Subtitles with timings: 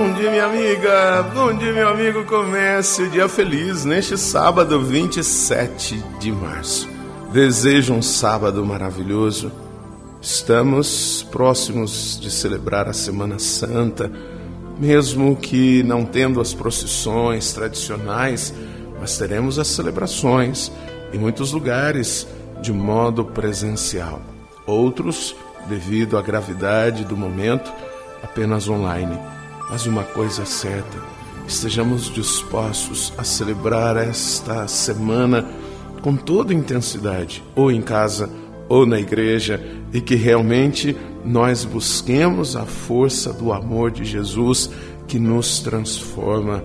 [0.00, 1.22] bom dia, minha amiga.
[1.34, 2.24] Bom dia, meu amigo.
[2.24, 6.88] Comece o dia feliz neste sábado 27 de março.
[7.30, 9.52] Desejo um sábado maravilhoso.
[10.22, 14.10] Estamos próximos de celebrar a Semana Santa,
[14.78, 18.54] mesmo que não tendo as procissões tradicionais,
[18.98, 20.72] mas teremos as celebrações
[21.12, 22.26] em muitos lugares
[22.62, 24.22] de modo presencial.
[24.66, 25.36] Outros,
[25.68, 27.70] devido à gravidade do momento,
[28.22, 29.39] apenas online.
[29.70, 30.98] Mas uma coisa é certa:
[31.46, 35.46] estejamos dispostos a celebrar esta semana
[36.02, 38.28] com toda intensidade, ou em casa,
[38.68, 39.62] ou na igreja,
[39.92, 44.70] e que realmente nós busquemos a força do amor de Jesus
[45.06, 46.64] que nos transforma.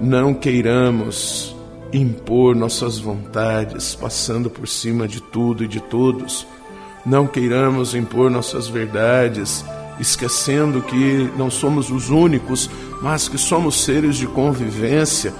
[0.00, 1.54] Não queiramos
[1.92, 6.46] impor nossas vontades, passando por cima de tudo e de todos.
[7.04, 9.64] Não queiramos impor nossas verdades,
[10.00, 12.68] esquecendo que não somos os únicos,
[13.00, 15.32] mas que somos seres de convivência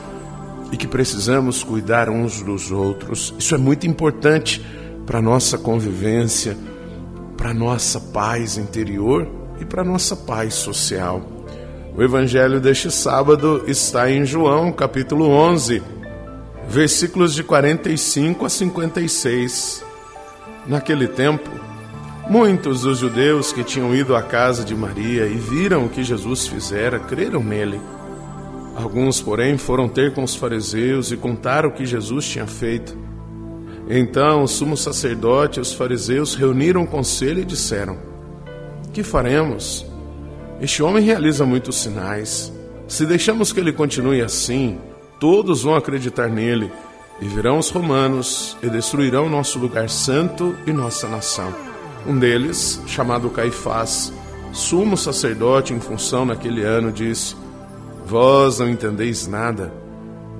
[0.71, 3.35] e que precisamos cuidar uns dos outros.
[3.39, 4.65] Isso é muito importante
[5.07, 6.57] para nossa convivência,
[7.37, 9.29] para nossa paz interior
[9.61, 11.23] e para nossa paz social.
[11.95, 15.83] O evangelho deste sábado está em João, capítulo 11,
[16.67, 19.85] versículos de 45 a 56.
[20.67, 21.51] Naquele tempo,
[22.29, 26.47] muitos dos judeus que tinham ido à casa de Maria e viram o que Jesus
[26.47, 27.81] fizera, creram nele.
[28.75, 32.97] Alguns, porém, foram ter com os fariseus e contaram o que Jesus tinha feito.
[33.89, 37.99] Então o sumo sacerdote e os fariseus reuniram o conselho e disseram:
[38.93, 39.85] Que faremos?
[40.61, 42.53] Este homem realiza muitos sinais.
[42.87, 44.79] Se deixamos que ele continue assim,
[45.19, 46.71] todos vão acreditar nele,
[47.21, 51.72] e virão os romanos e destruirão nosso lugar santo e nossa nação.
[52.07, 54.13] Um deles, chamado Caifás,
[54.53, 57.37] sumo sacerdote em função naquele ano, disse:
[58.07, 59.73] Vós não entendeis nada.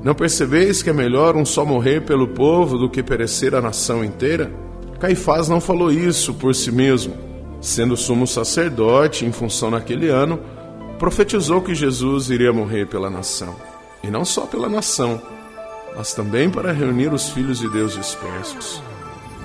[0.03, 4.05] Não percebeis que é melhor um só morrer pelo povo do que perecer a nação
[4.05, 4.53] inteira?
[4.99, 7.15] Caifás não falou isso por si mesmo.
[7.61, 10.41] Sendo sumo sacerdote em função naquele ano,
[10.99, 13.55] profetizou que Jesus iria morrer pela nação.
[14.03, 15.23] E não só pela nação,
[15.97, 18.83] mas também para reunir os filhos de Deus dispersos.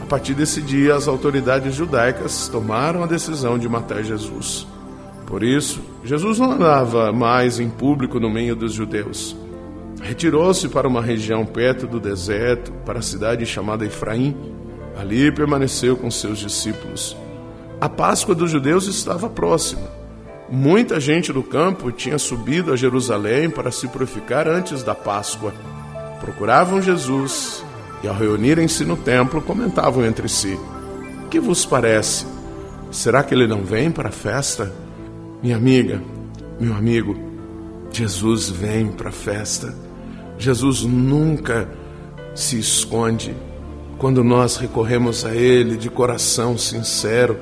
[0.02, 4.68] A partir desse dia, as autoridades judaicas tomaram a decisão de matar Jesus.
[5.26, 9.36] Por isso, Jesus não andava mais em público no meio dos judeus.
[10.02, 14.36] Retirou-se para uma região perto do deserto, para a cidade chamada Efraim.
[14.98, 17.18] Ali permaneceu com seus discípulos.
[17.82, 19.88] A Páscoa dos judeus estava próxima.
[20.50, 25.54] Muita gente do campo tinha subido a Jerusalém para se purificar antes da Páscoa.
[26.22, 27.66] Procuravam Jesus
[28.04, 30.58] e, ao reunirem-se no templo, comentavam entre si:
[31.30, 32.26] Que vos parece?
[32.92, 34.74] Será que ele não vem para a festa?
[35.42, 36.02] Minha amiga,
[36.60, 37.16] meu amigo,
[37.92, 39.76] Jesus vem para a festa.
[40.38, 41.70] Jesus nunca
[42.36, 43.36] se esconde.
[43.98, 47.40] Quando nós recorremos a Ele de coração sincero,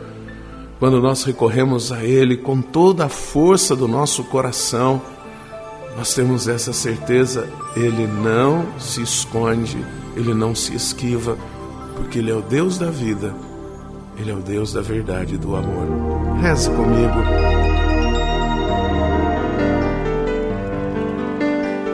[0.80, 5.02] quando nós recorremos a Ele com toda a força do nosso coração,
[5.98, 9.78] nós temos essa certeza: Ele não se esconde,
[10.16, 11.38] Ele não se esquiva,
[11.96, 13.34] porque Ele é o Deus da vida,
[14.18, 15.88] Ele é o Deus da verdade e do amor.
[16.42, 17.14] Reze comigo.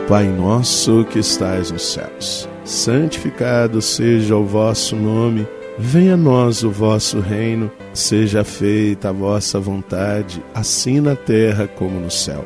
[0.08, 5.46] Pai nosso que estais nos céus, santificado seja o vosso nome,
[5.78, 11.98] venha a nós o vosso reino, seja feita a vossa vontade, assim na terra como
[11.98, 12.44] no céu.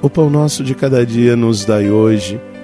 [0.00, 2.40] O pão nosso de cada dia nos dai hoje,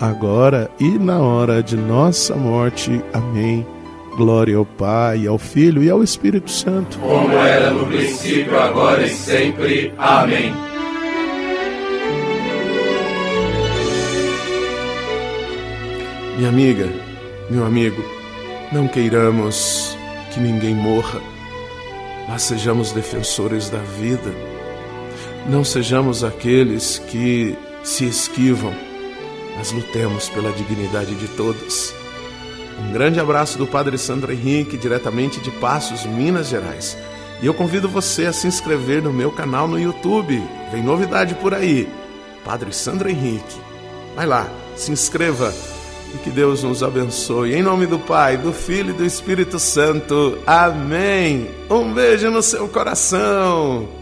[0.00, 3.02] agora e na hora de nossa morte.
[3.12, 3.66] Amém.
[4.16, 6.98] Glória ao Pai, ao Filho e ao Espírito Santo.
[6.98, 9.92] Como era no princípio, agora e sempre.
[9.96, 10.52] Amém.
[16.36, 16.88] Minha amiga,
[17.50, 18.00] meu amigo,
[18.70, 19.96] não queiramos
[20.32, 21.20] que ninguém morra,
[22.28, 24.32] mas sejamos defensores da vida.
[25.48, 28.72] Não sejamos aqueles que se esquivam,
[29.58, 31.92] mas lutemos pela dignidade de todos.
[32.80, 36.96] Um grande abraço do Padre Sandro Henrique, diretamente de Passos, Minas Gerais.
[37.42, 40.40] E eu convido você a se inscrever no meu canal no YouTube.
[40.70, 41.88] Vem novidade por aí.
[42.44, 43.60] Padre Sandro Henrique.
[44.14, 45.52] Vai lá, se inscreva
[46.14, 47.54] e que Deus nos abençoe.
[47.54, 50.38] Em nome do Pai, do Filho e do Espírito Santo.
[50.46, 51.50] Amém.
[51.68, 53.97] Um beijo no seu coração.